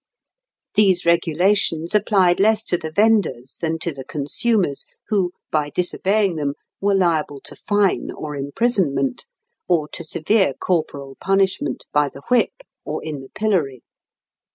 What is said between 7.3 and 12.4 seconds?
to fine or imprisonment, or to severe corporal punishment by the